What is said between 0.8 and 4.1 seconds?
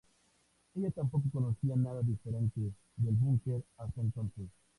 tampoco conocía nada diferente del bunker hasta